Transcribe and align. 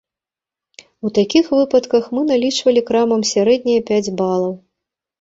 У 1.07 1.11
такіх 1.17 1.51
выпадках 1.57 2.03
мы 2.15 2.21
налічвалі 2.33 2.85
крамам 2.91 3.21
сярэднія 3.37 3.89
пяць 3.95 4.05
балаў. 4.19 4.61